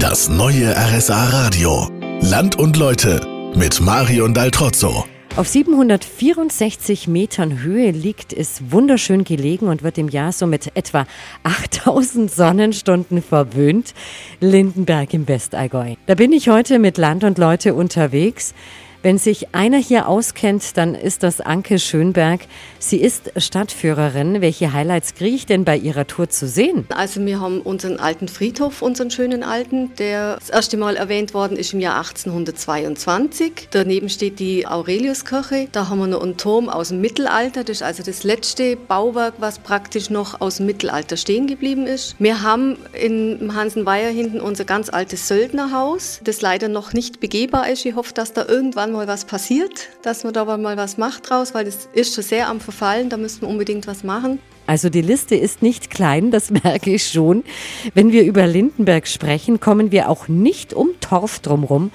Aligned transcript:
Das 0.00 0.30
neue 0.30 0.74
RSA 0.74 1.24
Radio. 1.26 1.86
Land 2.22 2.58
und 2.58 2.78
Leute 2.78 3.20
mit 3.54 3.82
Marion 3.82 4.32
Daltrozzo. 4.32 5.04
Auf 5.36 5.46
764 5.46 7.06
Metern 7.06 7.60
Höhe 7.60 7.90
liegt 7.90 8.32
es 8.32 8.62
wunderschön 8.70 9.24
gelegen 9.24 9.68
und 9.68 9.82
wird 9.82 9.98
im 9.98 10.08
Jahr 10.08 10.32
so 10.32 10.46
mit 10.46 10.74
etwa 10.74 11.06
8000 11.42 12.30
Sonnenstunden 12.30 13.22
verwöhnt. 13.22 13.92
Lindenberg 14.40 15.12
im 15.12 15.28
Westallgäu. 15.28 15.96
Da 16.06 16.14
bin 16.14 16.32
ich 16.32 16.48
heute 16.48 16.78
mit 16.78 16.96
Land 16.96 17.22
und 17.22 17.36
Leute 17.36 17.74
unterwegs. 17.74 18.54
Wenn 19.02 19.16
sich 19.16 19.54
einer 19.54 19.78
hier 19.78 20.08
auskennt, 20.08 20.76
dann 20.76 20.94
ist 20.94 21.22
das 21.22 21.40
Anke 21.40 21.78
Schönberg. 21.78 22.40
Sie 22.78 22.98
ist 22.98 23.32
Stadtführerin. 23.34 24.42
Welche 24.42 24.74
Highlights 24.74 25.14
kriege 25.14 25.34
ich 25.34 25.46
denn 25.46 25.64
bei 25.64 25.78
Ihrer 25.78 26.06
Tour 26.06 26.28
zu 26.28 26.46
sehen? 26.46 26.84
Also 26.90 27.24
wir 27.24 27.40
haben 27.40 27.62
unseren 27.62 27.98
alten 27.98 28.28
Friedhof, 28.28 28.82
unseren 28.82 29.10
schönen 29.10 29.42
alten, 29.42 29.94
der 29.96 30.36
das 30.36 30.50
erste 30.50 30.76
Mal 30.76 30.96
erwähnt 30.96 31.32
worden 31.32 31.56
ist 31.56 31.72
im 31.72 31.80
Jahr 31.80 31.96
1822. 31.96 33.68
Daneben 33.70 34.10
steht 34.10 34.38
die 34.38 34.66
Aureliuskirche. 34.66 35.68
Da 35.72 35.88
haben 35.88 36.00
wir 36.00 36.06
noch 36.06 36.22
einen 36.22 36.36
Turm 36.36 36.68
aus 36.68 36.88
dem 36.88 37.00
Mittelalter. 37.00 37.64
Das 37.64 37.78
ist 37.78 37.82
also 37.82 38.02
das 38.02 38.22
letzte 38.22 38.76
Bauwerk, 38.76 39.34
was 39.38 39.60
praktisch 39.60 40.10
noch 40.10 40.42
aus 40.42 40.58
dem 40.58 40.66
Mittelalter 40.66 41.16
stehen 41.16 41.46
geblieben 41.46 41.86
ist. 41.86 42.16
Wir 42.18 42.42
haben 42.42 42.76
in 42.92 43.54
Hansenweier 43.54 44.10
hinten 44.10 44.40
unser 44.40 44.66
ganz 44.66 44.90
altes 44.90 45.26
Söldnerhaus, 45.26 46.20
das 46.22 46.42
leider 46.42 46.68
noch 46.68 46.92
nicht 46.92 47.18
begehbar 47.20 47.70
ist. 47.70 47.86
Ich 47.86 47.94
hoffe, 47.94 48.12
dass 48.12 48.34
da 48.34 48.44
irgendwann 48.46 48.89
irgendwann 48.90 49.06
mal 49.06 49.12
was 49.12 49.24
passiert, 49.24 49.88
dass 50.02 50.24
man 50.24 50.32
da 50.32 50.44
mal 50.56 50.76
was 50.76 50.98
macht 50.98 51.30
draus, 51.30 51.54
weil 51.54 51.64
das 51.64 51.88
ist 51.92 52.14
schon 52.14 52.24
sehr 52.24 52.48
am 52.48 52.60
Verfallen, 52.60 53.08
da 53.08 53.16
müssen 53.16 53.42
wir 53.42 53.48
unbedingt 53.48 53.86
was 53.86 54.04
machen. 54.04 54.38
Also 54.66 54.88
die 54.88 55.00
Liste 55.00 55.34
ist 55.34 55.62
nicht 55.62 55.90
klein, 55.90 56.30
das 56.30 56.50
merke 56.64 56.92
ich 56.92 57.06
schon. 57.06 57.44
Wenn 57.94 58.12
wir 58.12 58.24
über 58.24 58.46
Lindenberg 58.46 59.06
sprechen, 59.06 59.60
kommen 59.60 59.92
wir 59.92 60.08
auch 60.08 60.28
nicht 60.28 60.72
um 60.74 60.88
Torf 61.00 61.40
drumherum. 61.40 61.90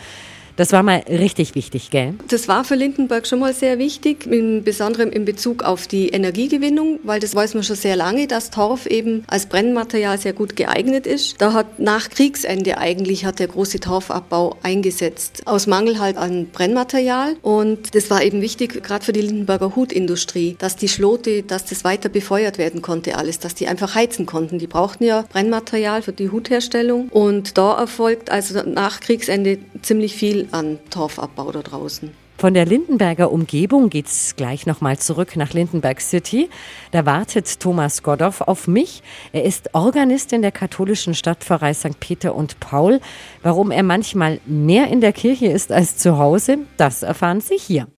Das 0.56 0.72
war 0.72 0.84
mal 0.84 1.04
richtig 1.10 1.56
wichtig, 1.56 1.90
gell? 1.90 2.14
Das 2.30 2.48
war 2.48 2.64
für 2.64 2.76
Lindenberg 2.76 3.28
schon 3.28 3.40
mal 3.40 3.54
sehr 3.54 3.78
wichtig, 3.78 4.26
in 4.26 4.64
besonderem 4.64 5.12
in 5.12 5.26
Bezug 5.26 5.64
auf 5.64 5.88
die 5.88 6.10
Energiegewinnung, 6.10 7.00
weil 7.04 7.20
das 7.20 7.36
weiß 7.36 7.56
man 7.56 7.64
schon 7.64 7.76
sehr 7.76 7.96
lange, 7.96 8.28
dass 8.28 8.52
Torf 8.52 8.86
eben 8.86 9.24
als 9.28 9.48
Brennmaterial 9.48 10.18
sehr 10.18 10.34
gut 10.34 10.56
geeignet 10.56 11.06
ist. 11.06 11.42
Da 11.42 11.54
hat 11.54 11.80
nach 11.80 12.10
Kriegsende 12.10 12.78
eigentlich 12.78 13.26
hat 13.26 13.40
der 13.40 13.48
große 13.48 13.80
Torfabbau 13.82 14.56
eingesetzt, 14.64 15.44
aus 15.46 15.68
Mangel 15.68 16.00
halt 16.00 16.18
an 16.18 16.48
Brennmaterial. 16.48 17.36
Und 17.42 17.94
das 17.94 18.10
war 18.10 18.24
eben 18.24 18.42
wichtig, 18.42 18.82
gerade 18.82 19.04
für 19.04 19.14
die 19.14 19.22
Lindenberger 19.22 19.76
Hutindustrie, 19.76 20.56
dass 20.60 20.78
die 20.78 20.88
Schlote, 20.88 21.44
dass 21.44 21.66
das 21.66 21.84
weiter 21.84 22.08
befeuert 22.08 22.58
werden 22.58 22.82
konnte 22.82 23.18
alles, 23.18 23.40
dass 23.40 23.56
die 23.56 23.68
einfach 23.68 23.96
heizen 23.96 24.26
konnten. 24.26 24.60
Die 24.60 24.68
brauchten 24.68 25.04
ja 25.04 25.24
Brennmaterial 25.24 26.02
für 26.02 26.14
die 26.14 26.30
Hutherstellung. 26.30 27.10
Und 27.10 27.58
da 27.58 27.78
erfolgt 27.78 28.30
also 28.30 28.62
nach 28.64 29.02
Kriegsende 29.02 29.58
ziemlich 29.86 30.16
viel 30.16 30.48
an 30.52 30.80
Torfabbau 30.90 31.52
da 31.52 31.62
draußen. 31.62 32.12
Von 32.38 32.54
der 32.54 32.66
Lindenberger 32.66 33.32
Umgebung 33.32 33.90
geht's 33.90 34.36
gleich 34.36 34.66
nochmal 34.66 35.00
zurück 35.00 35.38
nach 35.38 35.54
Lindenberg 35.54 36.02
City. 36.02 36.50
Da 36.92 37.06
wartet 37.06 37.62
Thomas 37.62 38.04
Goddoff 38.04 38.42
auf 38.42 38.68
mich. 38.68 39.04
Er 39.32 39.46
ist 39.46 39.74
Organist 39.74 40.34
in 40.34 40.42
der 40.42 40.52
katholischen 40.52 41.14
Stadtpfarrei 41.14 41.74
St. 41.74 41.98
Peter 42.02 42.36
und 42.36 42.60
Paul. 42.60 43.00
Warum 43.42 43.72
er 43.72 43.84
manchmal 43.84 44.42
mehr 44.46 44.90
in 44.90 45.00
der 45.00 45.14
Kirche 45.14 45.46
ist 45.46 45.72
als 45.72 45.98
zu 45.98 46.18
Hause, 46.18 46.60
das 46.76 47.04
erfahren 47.04 47.40
Sie 47.40 47.58
hier. 47.58 47.88